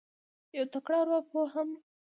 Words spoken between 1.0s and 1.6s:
اروا پوه